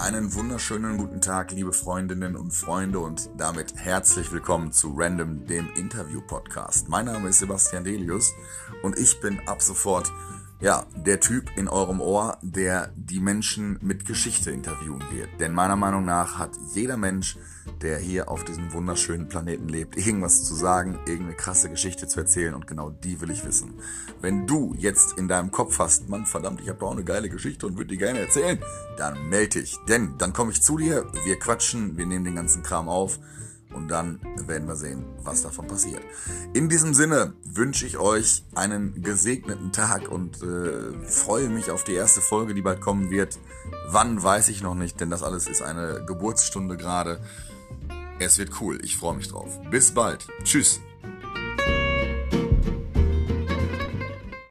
[0.00, 5.68] einen wunderschönen guten Tag, liebe Freundinnen und Freunde und damit herzlich willkommen zu Random, dem
[5.74, 6.88] Interview-Podcast.
[6.88, 8.32] Mein Name ist Sebastian Delius
[8.82, 10.12] und ich bin ab sofort
[10.60, 15.28] ja, der Typ in eurem Ohr, der die Menschen mit Geschichte interviewen wird.
[15.38, 17.36] Denn meiner Meinung nach hat jeder Mensch,
[17.80, 22.54] der hier auf diesem wunderschönen Planeten lebt, irgendwas zu sagen, irgendeine krasse Geschichte zu erzählen
[22.54, 23.74] und genau die will ich wissen.
[24.20, 27.66] Wenn du jetzt in deinem Kopf hast, Mann, verdammt, ich habe doch eine geile Geschichte
[27.66, 28.58] und würde die gerne erzählen,
[28.96, 29.76] dann melde dich.
[29.88, 33.20] Denn dann komme ich zu dir, wir quatschen, wir nehmen den ganzen Kram auf
[33.72, 36.02] und dann werden wir sehen, was davon passiert.
[36.54, 41.94] In diesem Sinne wünsche ich euch einen gesegneten Tag und äh, freue mich auf die
[41.94, 43.38] erste Folge, die bald kommen wird.
[43.88, 47.20] Wann weiß ich noch nicht, denn das alles ist eine Geburtsstunde gerade.
[48.18, 49.60] Es wird cool, ich freue mich drauf.
[49.70, 50.26] Bis bald.
[50.42, 50.80] Tschüss.